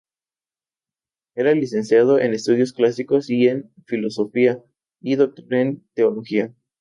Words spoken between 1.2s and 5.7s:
Era licenciado en Estudios clásicos y en Filosofía, y doctor